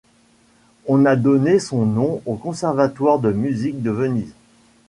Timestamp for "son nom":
1.59-2.23